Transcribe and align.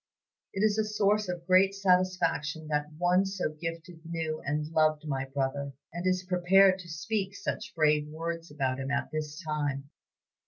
It 0.51 0.63
is 0.63 0.79
a 0.79 0.83
source 0.83 1.29
of 1.29 1.45
great 1.45 1.75
satisfaction 1.75 2.69
that 2.69 2.87
one 2.97 3.23
so 3.23 3.51
gifted 3.53 3.99
knew 4.03 4.41
and 4.43 4.65
loved 4.71 5.07
my 5.07 5.25
brother, 5.25 5.73
and 5.93 6.07
is 6.07 6.23
prepared 6.27 6.79
to 6.79 6.89
speak 6.89 7.35
such 7.35 7.75
brave 7.75 8.07
words 8.07 8.49
about 8.49 8.79
him 8.79 8.89
at 8.89 9.11
this 9.11 9.39
time. 9.43 9.91